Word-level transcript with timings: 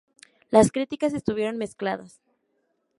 Las 0.49 0.71
críticas 0.71 1.13
estuvieron 1.13 1.59
mezcladas. 1.59 2.23